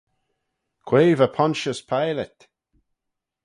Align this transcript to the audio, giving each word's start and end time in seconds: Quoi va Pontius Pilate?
Quoi 0.91 1.13
va 1.19 1.27
Pontius 1.37 1.85
Pilate? 1.95 2.49